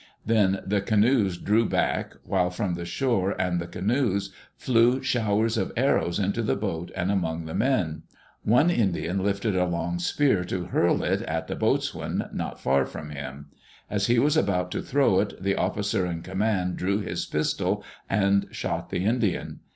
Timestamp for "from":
2.49-2.73, 12.87-13.11